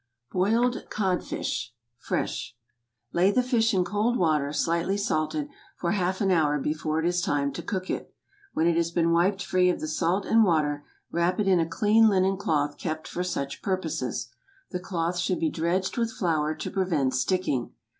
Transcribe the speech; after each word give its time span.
BOILED 0.31 0.87
CODFISH. 0.89 1.75
(Fresh.) 1.99 2.55
✠ 3.13 3.15
Lay 3.15 3.29
the 3.29 3.43
fish 3.43 3.71
in 3.71 3.85
cold 3.85 4.17
water, 4.17 4.51
slightly 4.51 4.97
salted, 4.97 5.47
for 5.77 5.91
half 5.91 6.21
an 6.21 6.31
hour 6.31 6.57
before 6.57 6.99
it 6.99 7.05
is 7.05 7.21
time 7.21 7.51
to 7.53 7.61
cook 7.61 7.87
it. 7.87 8.11
When 8.55 8.65
it 8.65 8.75
has 8.77 8.89
been 8.89 9.11
wiped 9.11 9.43
free 9.43 9.69
of 9.69 9.79
the 9.79 9.87
salt 9.87 10.25
and 10.25 10.43
water, 10.43 10.83
wrap 11.11 11.39
it 11.39 11.47
in 11.47 11.59
a 11.59 11.69
clean 11.69 12.09
linen 12.09 12.37
cloth 12.37 12.79
kept 12.79 13.07
for 13.07 13.23
such 13.23 13.61
purposes. 13.61 14.29
The 14.71 14.79
cloth 14.79 15.19
should 15.19 15.39
be 15.39 15.51
dredged 15.51 15.99
with 15.99 16.11
flour, 16.11 16.55
to 16.55 16.71
prevent 16.71 17.13
sticking. 17.13 17.73